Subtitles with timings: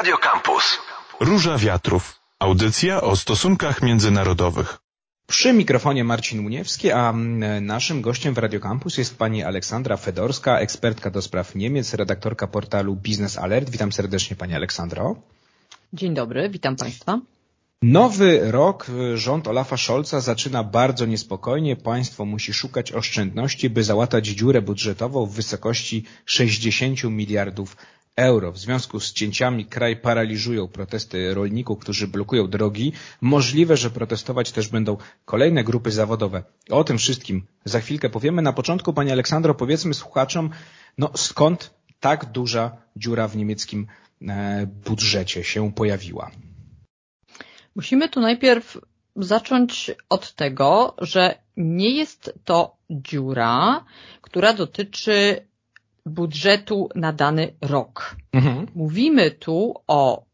[0.00, 0.78] Radio Campus.
[1.20, 2.20] Róża Wiatrów.
[2.38, 4.78] Audycja o stosunkach międzynarodowych.
[5.26, 7.12] Przy mikrofonie Marcin Muniewski, a
[7.60, 12.96] naszym gościem w Radio Campus jest pani Aleksandra Fedorska, ekspertka do spraw Niemiec, redaktorka portalu
[12.96, 13.70] Business Alert.
[13.70, 15.16] Witam serdecznie pani Aleksandro.
[15.92, 17.18] Dzień dobry, witam państwa.
[17.82, 21.76] Nowy rok rząd Olafa Scholza zaczyna bardzo niespokojnie.
[21.76, 27.76] Państwo musi szukać oszczędności, by załatać dziurę budżetową w wysokości 60 miliardów
[28.16, 28.52] euro.
[28.52, 32.92] W związku z cięciami kraj paraliżują protesty rolników, którzy blokują drogi.
[33.20, 36.42] Możliwe, że protestować też będą kolejne grupy zawodowe.
[36.70, 38.42] O tym wszystkim za chwilkę powiemy.
[38.42, 40.50] Na początku, Pani Aleksandro, powiedzmy słuchaczom,
[40.98, 43.86] no skąd tak duża dziura w niemieckim
[44.28, 46.30] e, budżecie się pojawiła?
[47.76, 48.78] Musimy tu najpierw
[49.16, 53.84] zacząć od tego, że nie jest to dziura,
[54.20, 55.46] która dotyczy
[56.10, 58.16] budżetu na dany rok.
[58.32, 58.66] Mhm.
[58.74, 60.24] Mówimy tu o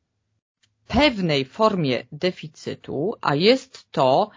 [0.89, 4.31] pewnej formie deficytu, a jest to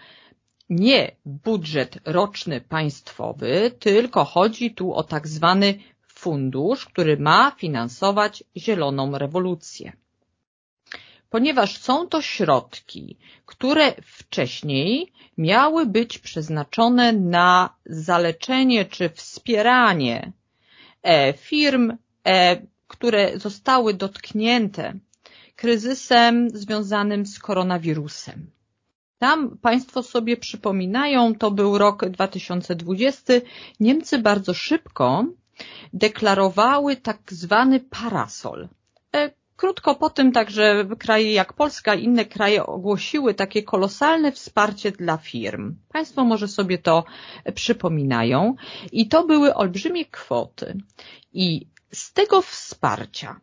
[0.70, 9.18] nie budżet roczny państwowy, tylko chodzi tu o tak zwany fundusz, który ma finansować zieloną
[9.18, 9.92] rewolucję.
[11.30, 20.32] Ponieważ są to środki, które wcześniej miały być przeznaczone na zaleczenie czy wspieranie
[21.36, 21.92] firm,
[22.26, 24.94] e, które zostały dotknięte
[25.56, 28.50] kryzysem związanym z koronawirusem.
[29.18, 33.32] Tam Państwo sobie przypominają, to był rok 2020.
[33.80, 35.24] Niemcy bardzo szybko
[35.92, 38.68] deklarowały tak zwany parasol.
[39.60, 45.16] Krótko po tym także kraje jak Polska i inne kraje ogłosiły takie kolosalne wsparcie dla
[45.16, 45.76] firm.
[45.88, 47.04] Państwo może sobie to
[47.54, 48.54] przypominają
[48.92, 50.76] i to były olbrzymie kwoty.
[51.32, 53.40] I z tego wsparcia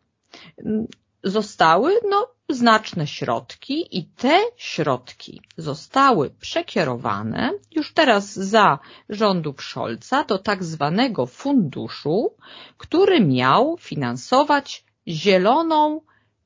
[0.66, 0.86] mm,
[1.24, 10.38] zostały no, znaczne środki i te środki zostały przekierowane już teraz za rządów Scholza do
[10.38, 12.34] tak zwanego funduszu,
[12.78, 16.00] który miał finansować zieloną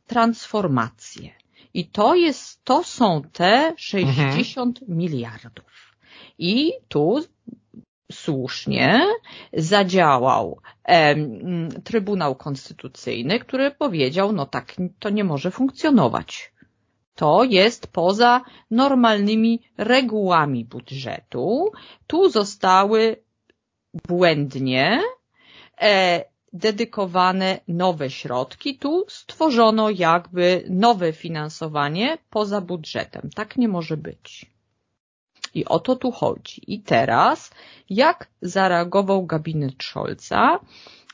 [0.07, 1.31] transformację.
[1.75, 4.99] I to jest, to są te 60 mhm.
[4.99, 5.95] miliardów.
[6.39, 7.21] I tu
[8.13, 9.07] słusznie
[9.53, 11.15] zadziałał e,
[11.85, 16.53] Trybunał Konstytucyjny, który powiedział, no tak to nie może funkcjonować.
[17.15, 18.41] To jest poza
[18.71, 21.73] normalnymi regułami budżetu.
[22.07, 23.17] Tu zostały
[24.09, 25.01] błędnie
[25.81, 28.79] e, dedykowane nowe środki.
[28.79, 33.31] Tu stworzono jakby nowe finansowanie poza budżetem.
[33.35, 34.53] Tak nie może być.
[35.55, 36.75] I o to tu chodzi.
[36.75, 37.51] I teraz,
[37.91, 40.61] jak zareagował gabinet Scholza?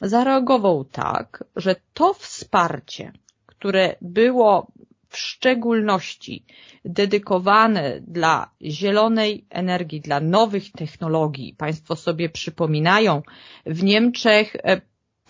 [0.01, 3.13] Zareagował tak, że to wsparcie,
[3.47, 4.67] które było
[5.09, 6.45] w szczególności
[6.85, 11.55] dedykowane dla zielonej energii, dla nowych technologii.
[11.55, 13.23] Państwo sobie przypominają,
[13.67, 14.81] w Niemczech e,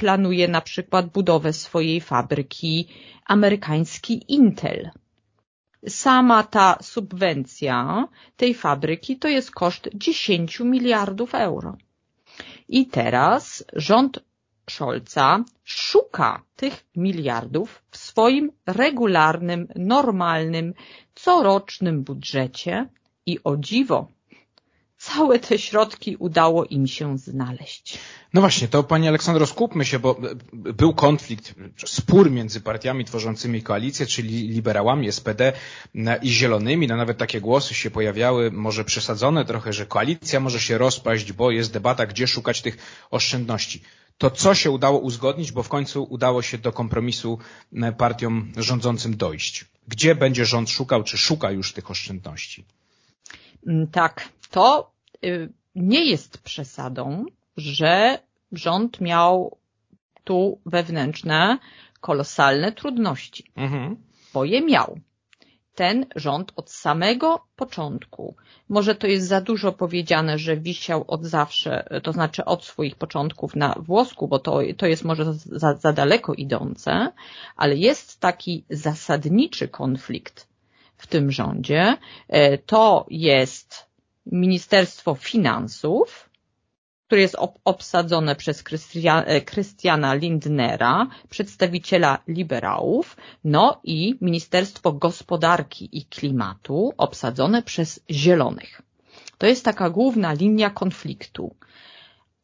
[0.00, 2.88] planuje na przykład budowę swojej fabryki
[3.34, 4.90] amerykański Intel.
[5.88, 11.76] Sama ta subwencja tej fabryki to jest koszt 10 miliardów euro.
[12.68, 14.12] I teraz rząd
[14.70, 20.74] Scholza szuka tych miliardów w swoim regularnym, normalnym,
[21.14, 22.88] corocznym budżecie
[23.26, 24.17] i o dziwo
[25.14, 27.98] całe te środki udało im się znaleźć.
[28.34, 30.20] No właśnie, to Pani Aleksandro, skupmy się, bo
[30.52, 31.54] był konflikt,
[31.86, 35.52] spór między partiami tworzącymi koalicję, czyli liberałami, SPD
[36.22, 36.86] i zielonymi.
[36.86, 41.50] No nawet takie głosy się pojawiały, może przesadzone trochę, że koalicja może się rozpaść, bo
[41.50, 42.76] jest debata, gdzie szukać tych
[43.10, 43.82] oszczędności.
[44.18, 47.38] To co się udało uzgodnić, bo w końcu udało się do kompromisu
[47.98, 49.64] partiom rządzącym dojść?
[49.88, 52.64] Gdzie będzie rząd szukał, czy szuka już tych oszczędności?
[53.66, 54.97] Mm, tak, to
[55.74, 57.24] nie jest przesadą,
[57.56, 58.18] że
[58.52, 59.58] rząd miał
[60.24, 61.58] tu wewnętrzne,
[62.00, 63.96] kolosalne trudności, mhm.
[64.34, 64.98] bo je miał.
[65.74, 68.34] Ten rząd od samego początku,
[68.68, 73.56] może to jest za dużo powiedziane, że wisiał od zawsze, to znaczy od swoich początków
[73.56, 77.12] na włosku, bo to, to jest może za, za daleko idące,
[77.56, 80.48] ale jest taki zasadniczy konflikt
[80.96, 81.96] w tym rządzie.
[82.28, 83.87] E, to jest
[84.32, 86.30] Ministerstwo Finansów,
[87.06, 88.62] które jest obsadzone przez
[89.44, 98.82] Krystiana e, Lindnera, przedstawiciela liberałów, no i Ministerstwo Gospodarki i Klimatu, obsadzone przez Zielonych.
[99.38, 101.54] To jest taka główna linia konfliktu.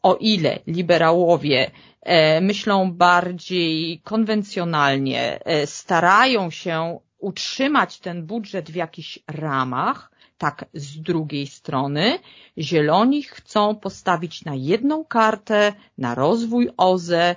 [0.05, 1.71] o ile liberałowie
[2.03, 11.01] e, myślą bardziej konwencjonalnie, e, starają się utrzymać ten budżet w jakichś ramach, tak z
[11.01, 12.19] drugiej strony
[12.59, 17.37] zieloni chcą postawić na jedną kartę, na rozwój OZE,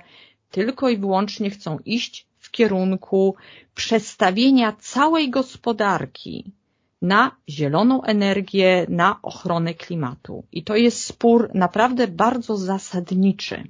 [0.50, 3.34] tylko i wyłącznie chcą iść w kierunku
[3.74, 6.52] przestawienia całej gospodarki
[7.02, 10.44] na zieloną energię, na ochronę klimatu.
[10.52, 13.64] I to jest spór naprawdę bardzo zasadniczy.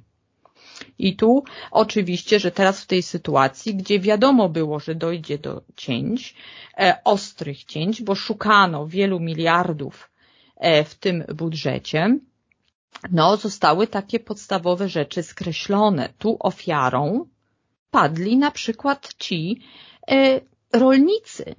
[0.99, 6.35] I tu oczywiście, że teraz w tej sytuacji, gdzie wiadomo było, że dojdzie do cięć,
[6.77, 10.09] e, ostrych cięć, bo szukano wielu miliardów
[10.57, 12.19] e, w tym budżecie,
[13.11, 16.09] no zostały takie podstawowe rzeczy skreślone.
[16.17, 17.25] Tu ofiarą
[17.91, 19.61] padli na przykład ci
[20.11, 20.41] e,
[20.73, 21.55] rolnicy,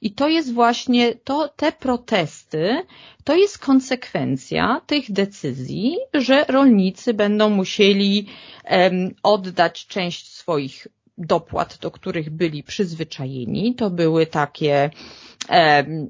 [0.00, 2.82] i to jest właśnie to, te protesty,
[3.24, 8.26] to jest konsekwencja tych decyzji, że rolnicy będą musieli
[8.70, 10.86] um, oddać część swoich
[11.18, 13.74] dopłat, do których byli przyzwyczajeni.
[13.74, 14.90] To były takie
[15.50, 16.08] um,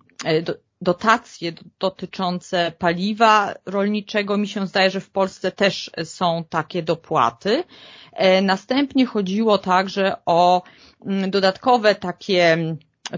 [0.80, 4.36] dotacje dotyczące paliwa rolniczego.
[4.36, 7.64] Mi się zdaje, że w Polsce też są takie dopłaty.
[8.12, 10.62] E, następnie chodziło także o
[11.06, 12.58] mm, dodatkowe takie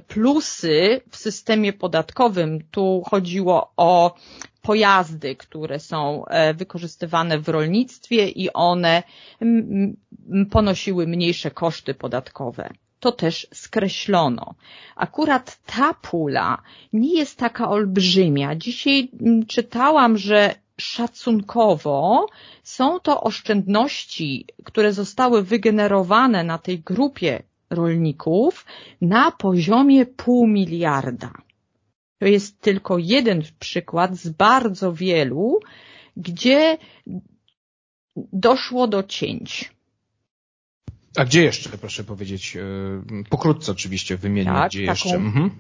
[0.09, 2.59] plusy w systemie podatkowym.
[2.71, 4.15] Tu chodziło o
[4.63, 9.03] pojazdy, które są e, wykorzystywane w rolnictwie i one
[10.51, 12.71] ponosiły mniejsze koszty podatkowe.
[13.01, 14.55] To też skreślono.
[14.97, 18.55] Akurat ta pula nie jest taka olbrzymia.
[18.55, 19.09] Dzisiaj
[19.49, 22.27] czytałam, że szacunkowo
[22.63, 28.67] są to oszczędności, które zostały wygenerowane na tej grupie rolników
[29.01, 31.33] na poziomie pół miliarda.
[32.19, 35.61] To jest tylko jeden przykład z bardzo wielu,
[36.17, 36.79] gdzie
[38.33, 39.73] doszło do cięć.
[41.17, 42.61] A gdzie jeszcze, proszę powiedzieć, e,
[43.31, 45.17] pokrótce oczywiście wymienię, tak, gdzie taką, jeszcze.
[45.17, 45.51] Mhm.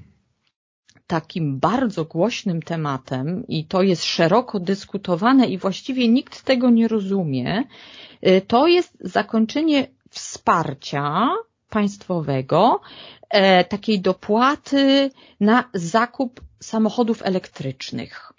[1.06, 7.64] Takim bardzo głośnym tematem i to jest szeroko dyskutowane i właściwie nikt tego nie rozumie,
[8.20, 11.28] e, to jest zakończenie wsparcia
[11.70, 12.80] państwowego
[13.30, 18.32] e, takiej dopłaty na zakup samochodów elektrycznych.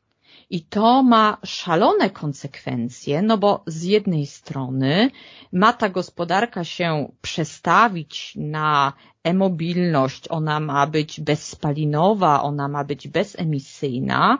[0.49, 5.11] I to ma szalone konsekwencje, no bo z jednej strony
[5.53, 8.93] ma ta gospodarka się przestawić na
[9.23, 14.37] e-mobilność, ona ma być bezspalinowa, ona ma być bezemisyjna,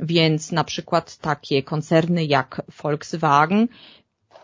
[0.00, 3.68] więc na przykład takie koncerny jak Volkswagen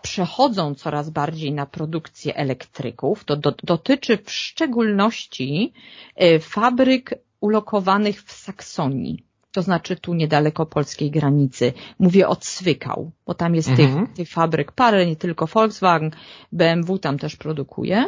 [0.05, 3.25] przechodzą coraz bardziej na produkcję elektryków.
[3.25, 5.73] To do, dotyczy w szczególności
[6.17, 9.25] e, fabryk ulokowanych w Saksonii.
[9.53, 11.73] To znaczy tu niedaleko polskiej granicy.
[11.99, 14.06] Mówię o Cwykał, bo tam jest mhm.
[14.06, 16.11] tych, tych fabryk parę, nie tylko Volkswagen,
[16.53, 18.05] BMW tam też produkuje.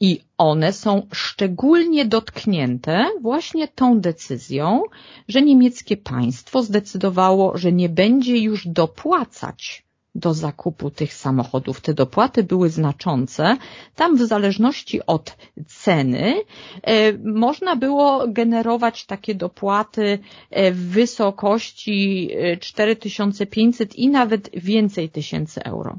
[0.00, 4.82] I one są szczególnie dotknięte właśnie tą decyzją,
[5.28, 11.80] że niemieckie państwo zdecydowało, że nie będzie już dopłacać do zakupu tych samochodów.
[11.80, 13.56] Te dopłaty były znaczące.
[13.94, 16.34] Tam w zależności od ceny
[16.82, 20.18] e, można było generować takie dopłaty
[20.50, 22.30] e, w wysokości
[22.60, 25.98] 4500 e, i nawet więcej tysięcy euro.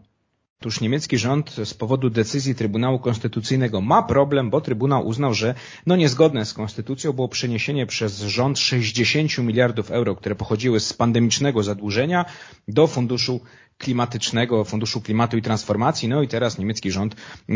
[0.65, 5.95] Otóż niemiecki rząd z powodu decyzji Trybunału Konstytucyjnego ma problem, bo Trybunał uznał, że no
[5.95, 12.25] niezgodne z konstytucją było przeniesienie przez rząd 60 miliardów euro, które pochodziły z pandemicznego zadłużenia
[12.67, 13.39] do funduszu
[13.77, 16.07] klimatycznego, Funduszu Klimatu i Transformacji.
[16.09, 17.15] No i teraz niemiecki rząd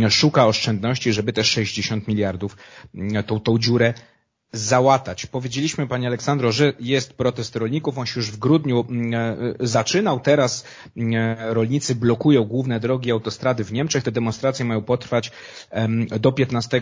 [0.09, 2.57] szuka oszczędności, żeby te 60 miliardów
[3.27, 3.93] tą, tą dziurę
[4.51, 5.25] załatać.
[5.25, 10.19] Powiedzieliśmy Pani Aleksandro, że jest protest rolników, on się już w grudniu mm, e, zaczynał,
[10.19, 10.65] teraz
[10.97, 15.31] mm, rolnicy blokują główne drogi, autostrady w Niemczech, te demonstracje mają potrwać
[16.19, 16.81] do 15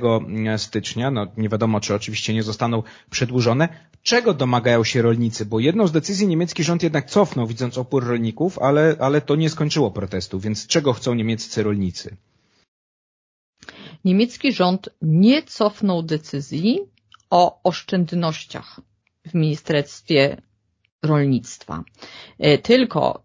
[0.57, 3.69] stycznia, no nie wiadomo czy oczywiście nie zostaną przedłużone.
[4.03, 5.45] Czego domagają się rolnicy?
[5.45, 9.50] Bo jedną z decyzji niemiecki rząd jednak cofnął, widząc opór rolników, ale, ale to nie
[9.50, 12.17] skończyło protestu, więc czego chcą niemieccy rolnicy?
[14.05, 16.79] Niemiecki rząd nie cofnął decyzji,
[17.29, 18.79] o oszczędnościach
[19.27, 20.38] w Ministerstwie
[21.03, 21.84] Rolnictwa.
[22.39, 23.24] E, tylko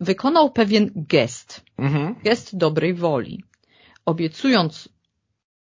[0.00, 2.14] wykonał pewien gest, mhm.
[2.24, 3.44] gest dobrej woli,
[4.04, 4.88] obiecując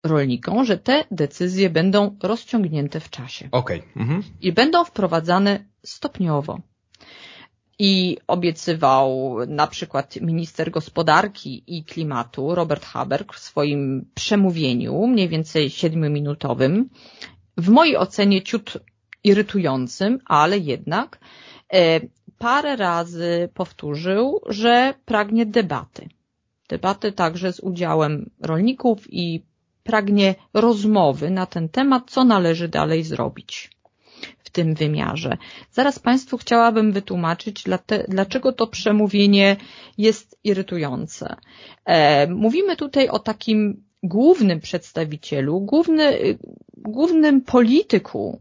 [0.05, 3.49] rolnikom, że te decyzje będą rozciągnięte w czasie.
[3.53, 3.83] Okay.
[3.97, 4.23] Mhm.
[4.41, 6.61] I będą wprowadzane stopniowo.
[7.79, 15.71] I obiecywał na przykład minister gospodarki i klimatu Robert Haber w swoim przemówieniu, mniej więcej
[15.71, 16.91] siedmiominutowym,
[17.61, 18.73] w mojej ocenie ciut
[19.25, 21.19] irytującym, ale jednak
[21.73, 22.01] e,
[22.39, 26.09] parę razy powtórzył, że pragnie debaty.
[26.69, 29.43] Debaty także z udziałem rolników i
[29.85, 33.71] pragnie rozmowy na ten temat, co należy dalej zrobić
[34.39, 35.37] w tym wymiarze.
[35.73, 37.65] Zaraz Państwu chciałabym wytłumaczyć,
[38.09, 39.57] dlaczego to przemówienie
[39.99, 41.37] jest irytujące.
[41.85, 46.39] E, mówimy tutaj o takim głównym przedstawicielu, główny,
[46.77, 48.41] głównym polityku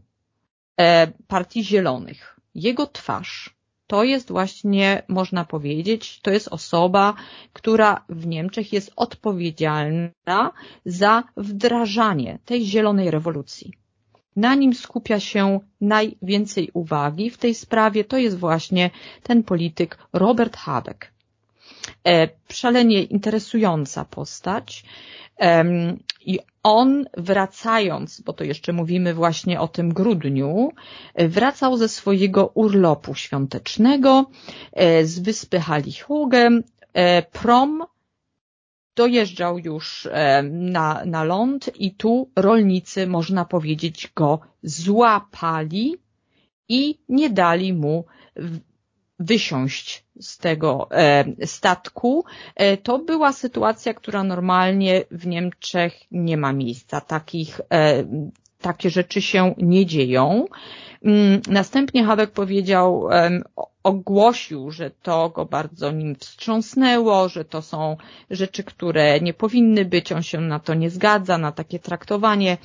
[0.80, 2.40] e, Partii Zielonych.
[2.54, 7.14] Jego twarz to jest właśnie, można powiedzieć, to jest osoba,
[7.52, 10.52] która w Niemczech jest odpowiedzialna
[10.84, 13.72] za wdrażanie tej zielonej rewolucji.
[14.36, 18.90] Na nim skupia się najwięcej uwagi w tej sprawie, to jest właśnie
[19.22, 21.12] ten polityk Robert Habeck.
[22.06, 24.84] E, szalenie interesująca postać
[26.26, 30.72] i on wracając, bo to jeszcze mówimy właśnie o tym grudniu,
[31.18, 34.30] wracał ze swojego urlopu świątecznego
[34.72, 36.48] e, z wyspy Halichuge.
[36.92, 37.84] E, prom
[38.96, 40.08] dojeżdżał już
[40.50, 45.96] na, na ląd i tu rolnicy, można powiedzieć, go złapali
[46.68, 48.04] i nie dali mu
[49.20, 52.24] wysiąść z tego e, statku.
[52.56, 57.00] E, to była sytuacja, która normalnie w Niemczech nie ma miejsca.
[57.00, 58.04] Takich, e,
[58.60, 60.44] takie rzeczy się nie dzieją.
[61.04, 63.08] Mm, następnie Habeck powiedział,
[63.82, 67.96] ogłosił, że to go bardzo nim wstrząsnęło, że to są
[68.30, 72.56] rzeczy, które nie powinny być, on się na to nie zgadza, na takie traktowanie,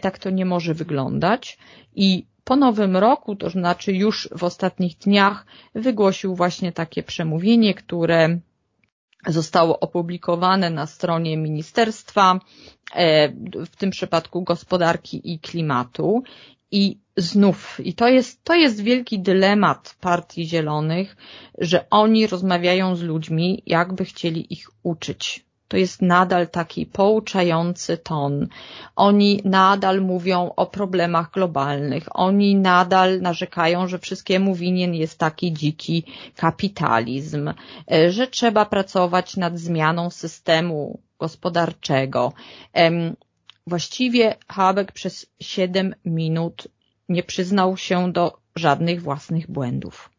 [0.00, 1.58] tak to nie może wyglądać
[1.94, 8.38] i po nowym roku, to znaczy już w ostatnich dniach, wygłosił właśnie takie przemówienie, które
[9.26, 12.40] zostało opublikowane na stronie Ministerstwa,
[12.94, 13.28] e,
[13.66, 16.22] w tym przypadku gospodarki i klimatu.
[16.70, 21.16] I znów, i to jest, to jest wielki dylemat Partii Zielonych,
[21.58, 28.48] że oni rozmawiają z ludźmi, jakby chcieli ich uczyć to jest nadal taki pouczający ton.
[28.96, 32.08] Oni nadal mówią o problemach globalnych.
[32.16, 36.04] Oni nadal narzekają, że wszystkiemu winien jest taki dziki
[36.36, 37.52] kapitalizm,
[37.92, 42.32] e, że trzeba pracować nad zmianą systemu gospodarczego.
[43.66, 46.68] Właściwie Habeck przez siedem minut
[47.08, 50.10] nie przyznał się do żadnych własnych błędów.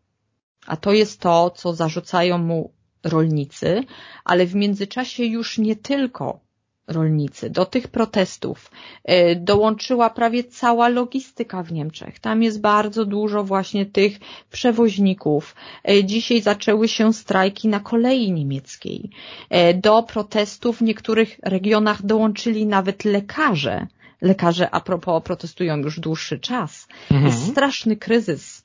[0.67, 2.71] A to jest to, co zarzucają mu
[3.03, 3.83] rolnicy,
[4.25, 6.47] ale w międzyczasie już nie tylko
[6.87, 7.49] rolnicy.
[7.49, 8.71] Do tych protestów
[9.03, 12.19] e, dołączyła prawie cała logistyka w Niemczech.
[12.19, 14.19] Tam jest bardzo dużo właśnie tych
[14.51, 15.55] przewoźników.
[15.89, 19.09] E, dzisiaj zaczęły się strajki na kolei niemieckiej.
[19.49, 23.87] E, do protestów w niektórych regionach dołączyli nawet lekarze.
[24.21, 26.87] Lekarze a propos protestują już dłuższy czas.
[27.11, 27.25] Mhm.
[27.25, 28.63] Jest straszny kryzys.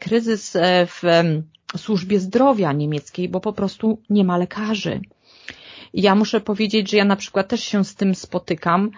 [0.00, 1.02] Kryzys w
[1.76, 5.00] służbie zdrowia niemieckiej, bo po prostu nie ma lekarzy.
[5.94, 8.90] Ja muszę powiedzieć, że ja na przykład też się z tym spotykam.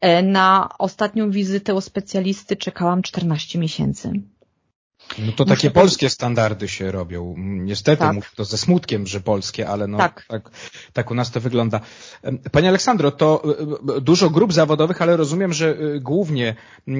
[0.00, 4.12] E, na ostatnią wizytę u specjalisty czekałam 14 miesięcy.
[5.18, 7.34] No to takie Muszę polskie standardy się robią.
[7.38, 8.14] Niestety, tak.
[8.14, 10.24] mówię to ze smutkiem, że polskie, ale no tak.
[10.28, 10.50] tak.
[10.92, 11.80] Tak, u nas to wygląda.
[12.52, 16.54] Pani Aleksandro, to e, e, dużo grup zawodowych, ale rozumiem, że głównie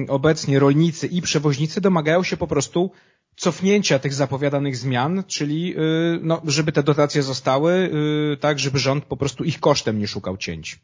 [0.07, 2.91] obecnie rolnicy i przewoźnicy domagają się po prostu
[3.35, 7.89] cofnięcia tych zapowiadanych zmian, czyli y, no, żeby te dotacje zostały,
[8.33, 10.79] y, tak, żeby rząd po prostu ich kosztem nie szukał cięć.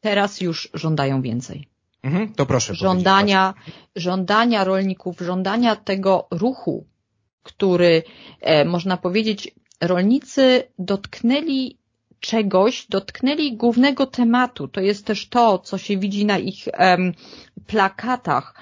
[0.00, 1.68] Teraz już żądają więcej.
[2.02, 2.74] Mhm, to proszę.
[2.74, 3.54] Żądania,
[3.96, 6.86] żądania rolników, żądania tego ruchu,
[7.42, 8.02] który,
[8.40, 11.78] e, można powiedzieć, rolnicy dotknęli
[12.20, 14.68] czegoś, dotknęli głównego tematu.
[14.68, 17.14] To jest też to, co się widzi na ich em,
[17.66, 18.54] plakatach.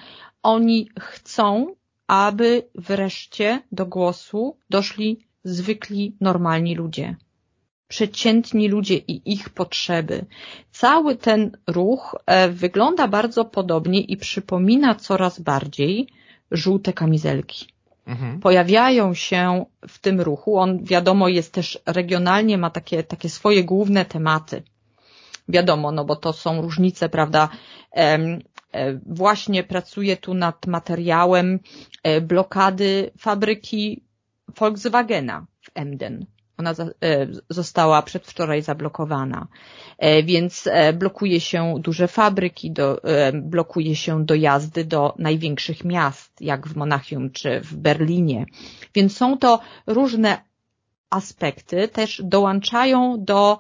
[0.42, 1.74] Oni chcą
[2.10, 7.16] aby wreszcie do głosu doszli zwykli, normalni ludzie.
[7.88, 10.24] Przeciętni ludzie i ich potrzeby.
[10.70, 16.08] Cały ten ruch e, wygląda bardzo podobnie i przypomina coraz bardziej
[16.50, 17.66] żółte kamizelki.
[18.06, 18.40] Mhm.
[18.40, 20.58] Pojawiają się w tym ruchu.
[20.58, 24.62] On wiadomo jest też regionalnie, ma takie, takie swoje główne tematy.
[25.48, 27.48] Wiadomo, no bo to są różnice, prawda,
[29.06, 31.58] właśnie pracuje tu nad materiałem
[32.02, 34.04] e, blokady fabryki
[34.58, 36.26] Volkswagena w Emden.
[36.58, 39.46] Ona e, została przedwczoraj zablokowana,
[40.24, 43.00] więc blokuje się duże fabryki, do,
[43.34, 48.46] blokuje się dojazdy do największych miast, jak w Monachium czy w Berlinie.
[48.94, 50.49] Więc są to różne
[51.10, 53.58] aspekty też dołączają do,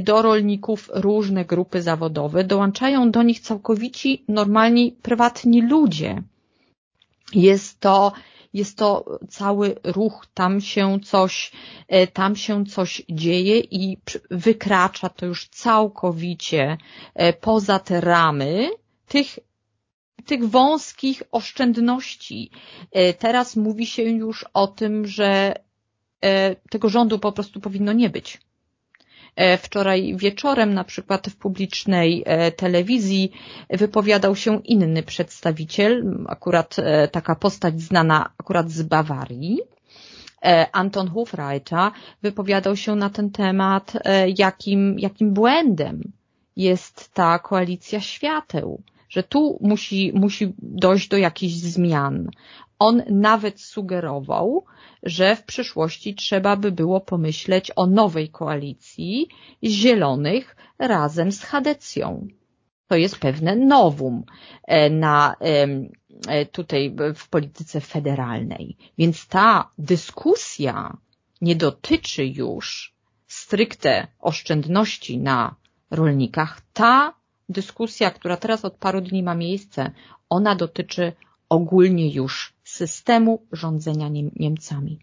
[0.00, 6.22] do rolników różne grupy zawodowe, dołączają do nich całkowici normalni, prywatni ludzie.
[7.34, 8.12] Jest to
[8.54, 11.52] jest to cały ruch, tam się coś,
[11.88, 13.98] e, tam się coś dzieje i
[14.30, 16.78] wykracza to już całkowicie
[17.14, 18.70] e, poza te ramy
[19.08, 19.38] tych
[20.26, 22.50] tych wąskich oszczędności.
[22.92, 25.54] E, teraz mówi się już o tym, że
[26.70, 28.40] tego rządu po prostu powinno nie być.
[29.36, 33.32] E, wczoraj wieczorem na przykład w publicznej e, telewizji
[33.70, 39.60] wypowiadał się inny przedstawiciel, akurat e, taka postać znana akurat z Bawarii,
[40.72, 41.90] Anton Hofreiter
[42.22, 43.92] wypowiadał się na ten temat,
[44.36, 46.12] jakim, jakim błędem
[46.56, 52.30] jest ta koalicja świateł, że tu musi, musi dojść do jakichś zmian.
[52.78, 54.64] On nawet sugerował,
[55.02, 59.28] że w przyszłości trzeba by było pomyśleć o nowej koalicji
[59.64, 62.26] zielonych razem z Hadecją.
[62.88, 64.24] To jest pewne nowum
[64.64, 65.36] e, na,
[66.28, 68.76] e, tutaj w polityce federalnej.
[68.98, 70.96] Więc ta dyskusja
[71.40, 72.94] nie dotyczy już
[73.26, 75.54] stricte oszczędności na
[75.90, 76.60] rolnikach.
[76.72, 77.21] Ta
[77.52, 79.90] dyskusja, która teraz od paru dni ma miejsce,
[80.28, 81.12] ona dotyczy
[81.48, 84.98] ogólnie już systemu rządzenia Niemcami.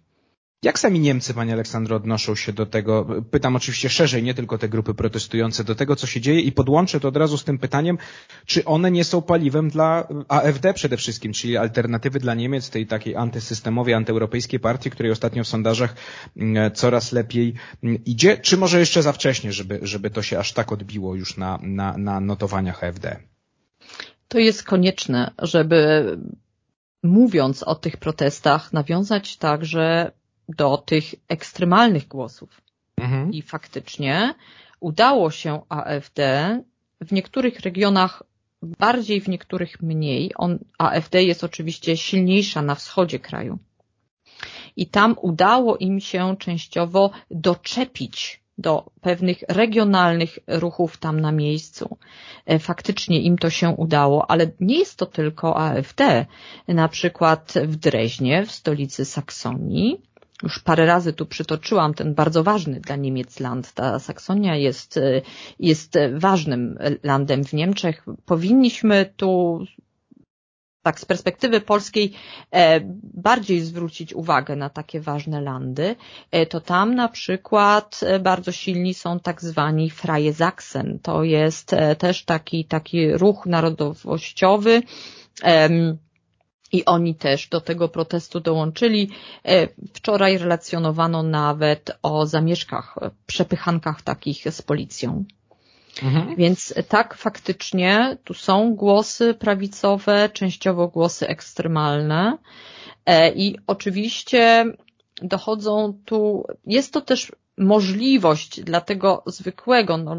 [0.63, 3.07] Jak sami Niemcy, Panie Aleksandro, odnoszą się do tego?
[3.31, 6.99] Pytam oczywiście szerzej, nie tylko te grupy protestujące, do tego, co się dzieje i podłączę
[6.99, 7.97] to od razu z tym pytaniem,
[8.45, 13.15] czy one nie są paliwem dla AfD przede wszystkim, czyli alternatywy dla Niemiec, tej takiej
[13.15, 15.95] antysystemowej, antyeuropejskiej partii, której ostatnio w sondażach
[16.37, 20.53] mm, coraz lepiej mm, idzie, czy może jeszcze za wcześnie, żeby, żeby to się aż
[20.53, 23.19] tak odbiło już na, na, na notowaniach AfD?
[24.27, 26.17] To jest konieczne, żeby
[27.03, 30.11] mówiąc o tych protestach, nawiązać także
[30.49, 32.61] do tych ekstremalnych głosów.
[32.97, 33.33] Mhm.
[33.33, 34.33] I faktycznie
[34.79, 36.19] udało się AfD
[37.01, 38.23] w niektórych regionach
[38.61, 40.31] bardziej, w niektórych mniej.
[40.35, 43.57] On, AfD jest oczywiście silniejsza na wschodzie kraju.
[44.75, 51.97] I tam udało im się częściowo doczepić do pewnych regionalnych ruchów tam na miejscu.
[52.45, 56.25] E, faktycznie im to się udało, ale nie jest to tylko AfD.
[56.67, 60.01] Na przykład w Dreźnie, w stolicy Saksonii,
[60.43, 63.73] już parę razy tu przytoczyłam ten bardzo ważny dla Niemiec land.
[63.73, 65.21] Ta Saksonia jest, e,
[65.59, 68.05] jest ważnym landem w Niemczech.
[68.25, 69.59] Powinniśmy tu
[70.83, 72.13] tak z perspektywy polskiej
[72.51, 72.79] e,
[73.13, 75.95] bardziej zwrócić uwagę na takie ważne landy,
[76.31, 80.99] e, to tam na przykład e, bardzo silni są tak zwani Freie Sachsen.
[80.99, 84.81] To jest też taki, taki ruch narodowościowy,
[86.71, 89.09] i oni też do tego protestu dołączyli.
[89.93, 92.95] Wczoraj relacjonowano nawet o zamieszkach,
[93.27, 95.25] przepychankach takich z policją.
[96.03, 96.35] Mhm.
[96.35, 102.37] Więc tak, faktycznie tu są głosy prawicowe, częściowo głosy ekstremalne
[103.05, 104.65] e, i oczywiście
[105.21, 110.15] dochodzą tu, jest to też możliwość dla tego zwykłego, no,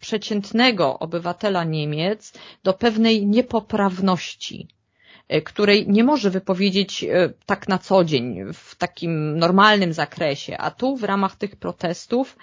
[0.00, 2.32] przeciętnego obywatela Niemiec
[2.64, 4.83] do pewnej niepoprawności, e,
[5.44, 10.96] której nie może wypowiedzieć e, tak na co dzień, w takim normalnym zakresie, a tu
[10.96, 12.36] w ramach tych protestów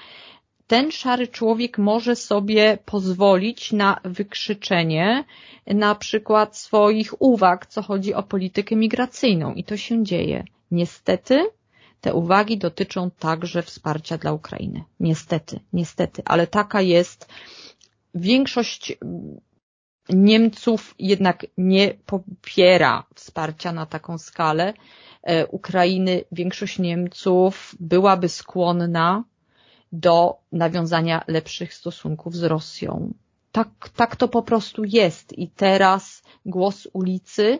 [0.71, 5.23] ten szary człowiek może sobie pozwolić na wykrzyczenie
[5.67, 10.43] na przykład swoich uwag, co chodzi o politykę migracyjną i to się dzieje.
[10.71, 11.45] Niestety
[12.01, 14.83] te uwagi dotyczą także wsparcia dla Ukrainy.
[14.99, 17.29] Niestety, niestety, ale taka jest
[18.15, 18.97] większość
[20.09, 24.73] Niemców jednak nie popiera wsparcia na taką skalę
[25.23, 26.23] e, Ukrainy.
[26.31, 29.23] Większość Niemców byłaby skłonna
[29.91, 33.13] do nawiązania lepszych stosunków z Rosją.
[33.51, 37.59] Tak, tak to po prostu jest i teraz głos ulicy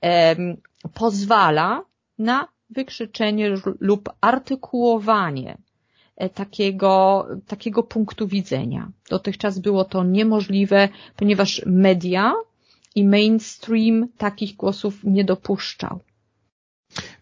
[0.00, 0.56] em,
[0.94, 1.84] pozwala
[2.18, 5.58] na wykrzyczenie lub artykułowanie
[6.34, 8.90] takiego, takiego punktu widzenia.
[9.10, 12.34] Dotychczas było to niemożliwe, ponieważ media
[12.94, 16.00] i mainstream takich głosów nie dopuszczał.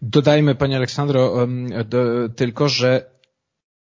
[0.01, 1.47] Dodajmy, Panie Aleksandro,
[1.85, 3.15] do, tylko, że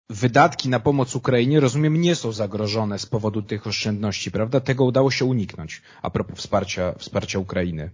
[0.10, 4.60] wydatki na pomoc Ukrainie, rozumiem, nie są zagrożone z powodu tych oszczędności, prawda?
[4.60, 7.90] Tego udało się uniknąć a propos wsparcia, wsparcia Ukrainy.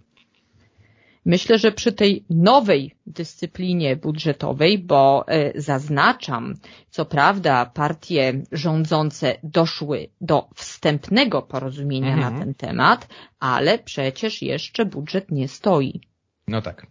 [1.28, 6.54] Myślę, że przy tej nowej dyscyplinie budżetowej, bo e, zaznaczam,
[6.90, 12.34] co prawda partie rządzące doszły do wstępnego porozumienia mhm.
[12.34, 13.08] na ten temat,
[13.40, 16.02] ale przecież jeszcze budżet nie stoi.
[16.48, 16.88] No tak.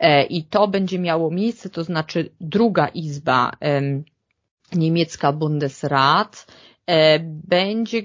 [0.00, 3.52] E, I to będzie miało miejsce, to znaczy druga izba
[4.72, 6.46] niemiecka Bundesrat
[6.86, 8.02] e, będzie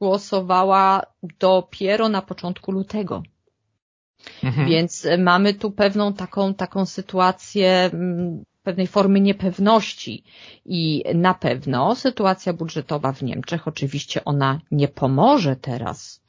[0.00, 1.02] głosowała
[1.38, 3.22] dopiero na początku lutego.
[4.44, 4.68] Mhm.
[4.68, 7.90] Więc mamy tu pewną taką, taką sytuację
[8.66, 10.24] pewnej formy niepewności
[10.64, 16.22] i na pewno sytuacja budżetowa w Niemczech, oczywiście ona nie pomoże teraz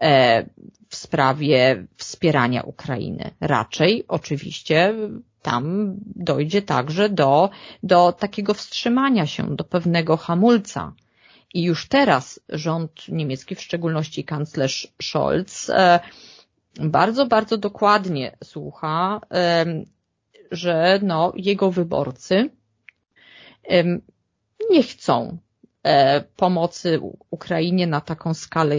[0.00, 0.46] e,
[0.88, 3.30] w sprawie wspierania Ukrainy.
[3.40, 4.94] Raczej oczywiście
[5.42, 7.50] tam dojdzie także do,
[7.82, 10.92] do takiego wstrzymania się, do pewnego hamulca.
[11.54, 16.00] I już teraz rząd niemiecki, w szczególności kanclerz Scholz, e,
[16.80, 19.20] bardzo, bardzo dokładnie słucha,
[20.50, 22.50] że no, jego wyborcy
[24.70, 25.38] nie chcą
[25.82, 28.76] e, pomocy Ukrainie na taką skalę,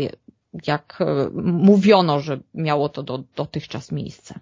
[0.68, 4.40] jak e, mówiono, że miało to do, dotychczas miejsce.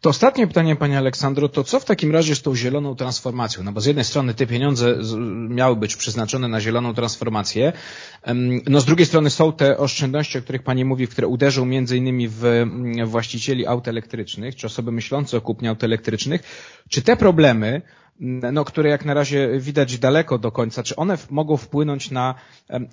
[0.00, 3.62] To ostatnie pytanie, Panie Aleksandro, to co w takim razie z tą zieloną transformacją?
[3.62, 4.98] No bo z jednej strony te pieniądze
[5.48, 7.72] miały być przeznaczone na zieloną transformację,
[8.66, 12.28] no z drugiej strony są te oszczędności, o których Pani mówi, które uderzą między innymi
[12.28, 12.42] w
[13.04, 16.42] właścicieli aut elektrycznych, czy osoby myślące o kupnie aut elektrycznych.
[16.88, 17.82] Czy te problemy
[18.20, 22.34] no, które jak na razie widać daleko do końca, czy one mogą wpłynąć na,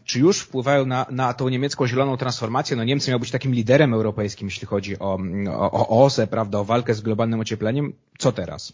[0.04, 2.78] czy już wpływają na, na tą niemiecką zieloną transformację?
[2.78, 6.64] No Niemcy miał być takim liderem europejskim, jeśli chodzi o, o, o OZE, prawda, o
[6.64, 7.94] walkę z globalnym ociepleniem.
[8.18, 8.74] Co teraz?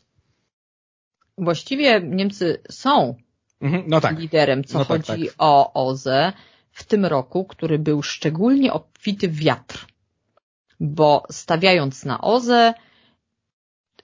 [1.38, 3.16] Właściwie Niemcy są
[3.62, 4.20] mhm, no tak.
[4.20, 5.36] liderem, co no tak, chodzi tak.
[5.38, 6.34] o OZE
[6.72, 9.88] w tym roku, który był szczególnie obfity w wiatr.
[10.80, 12.74] Bo stawiając na OZE,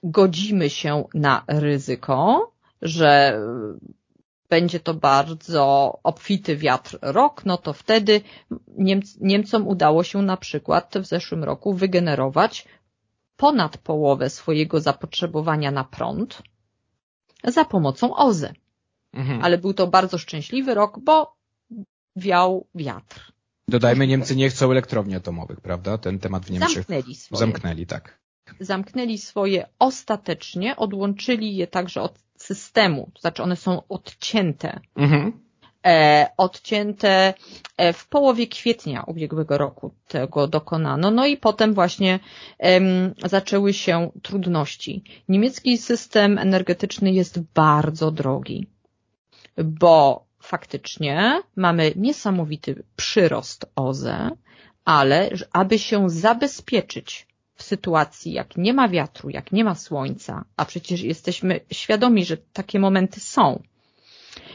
[0.02, 3.40] godzimy się na ryzyko, że
[4.48, 8.20] będzie to bardzo obfity wiatr rok, no to wtedy
[9.20, 12.68] Niemcom udało się na przykład w zeszłym roku wygenerować
[13.36, 16.42] ponad połowę swojego zapotrzebowania na prąd
[17.44, 18.52] za pomocą OZE.
[19.12, 19.42] Mhm.
[19.42, 21.36] Ale był to bardzo szczęśliwy rok, bo
[22.16, 23.32] wiał wiatr.
[23.68, 25.98] Dodajmy, Niemcy nie chcą elektrowni atomowych, prawda?
[25.98, 26.74] Ten temat w Niemczech.
[26.74, 27.38] Zamknęli swoje.
[27.38, 28.18] Zamknęli, tak
[28.60, 34.80] zamknęli swoje ostatecznie, odłączyli je także od systemu, to znaczy one są odcięte.
[34.96, 35.32] Mhm.
[35.86, 37.34] E, odcięte
[37.76, 41.10] e, w połowie kwietnia ubiegłego roku tego dokonano.
[41.10, 42.20] No i potem właśnie
[42.58, 45.04] em, zaczęły się trudności.
[45.28, 48.66] Niemiecki system energetyczny jest bardzo drogi,
[49.64, 54.30] bo faktycznie mamy niesamowity przyrost OZE,
[54.84, 57.26] ale aby się zabezpieczyć
[57.58, 62.36] w sytuacji, jak nie ma wiatru, jak nie ma słońca, a przecież jesteśmy świadomi, że
[62.36, 63.62] takie momenty są.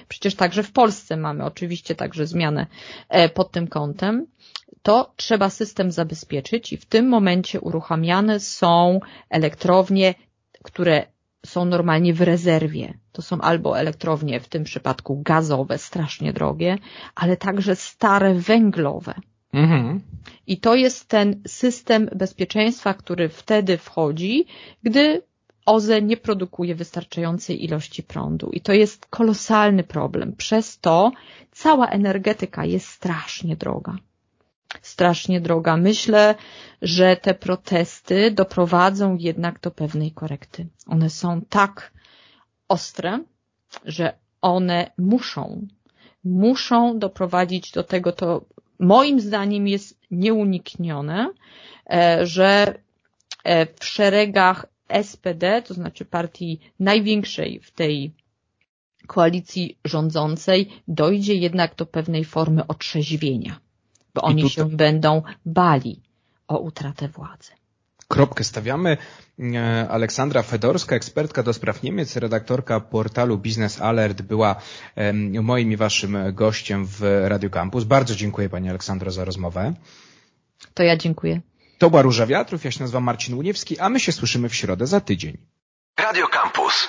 [0.08, 2.68] Przecież także w Polsce mamy oczywiście także zmianę
[3.10, 4.26] e, pod tym kątem,
[4.82, 10.16] to trzeba system zabezpieczyć i w tym momencie uruchamiane są elektrownie,
[10.64, 11.06] które
[11.46, 12.94] są normalnie w rezerwie.
[13.12, 16.78] To są albo elektrownie, w tym przypadku gazowe, strasznie drogie,
[17.16, 19.14] ale także stare węglowe.
[19.54, 20.02] Mhm.
[20.48, 24.46] I to jest ten system bezpieczeństwa, który wtedy wchodzi,
[24.84, 25.22] gdy
[25.66, 28.50] OZE nie produkuje wystarczającej ilości prądu.
[28.50, 30.36] I to jest kolosalny problem.
[30.36, 31.12] Przez to
[31.52, 33.98] cała energetyka jest strasznie droga.
[34.82, 35.78] Strasznie droga.
[35.78, 36.36] Myślę,
[36.82, 40.68] że te protesty doprowadzą jednak do pewnej korekty.
[40.88, 41.92] One są tak
[42.68, 43.20] ostre,
[43.86, 45.68] że one muszą,
[46.24, 48.46] muszą doprowadzić do tego, to
[48.84, 51.30] moim zdaniem jest nieuniknione,
[51.90, 52.80] e, że
[53.44, 54.66] e, w szeregach
[55.04, 58.12] SPD, to znaczy partii największej w tej
[59.08, 63.60] koalicji rządzącej, dojdzie jednak do pewnej formy otrzeźwienia,
[64.14, 64.56] bo oni tutaj...
[64.56, 66.02] się będą bali
[66.48, 67.52] o utratę władzy.
[68.14, 68.98] Kropkę stawiamy.
[69.40, 74.56] E, Aleksandra Fedorska, ekspertka do spraw Niemiec, redaktorka portalu Business Alert była
[75.42, 77.84] moim i waszym gościem w Radio Campus.
[77.84, 79.74] Bardzo dziękuję Pani Aleksandro za rozmowę.
[80.74, 81.42] To ja dziękuję.
[81.78, 84.88] To była Róża Wiatrów, ja się nazywam Marcin Łuniewski, a my się słyszymy w środę
[84.88, 85.38] za tydzień.
[86.00, 86.88] Radio Campus.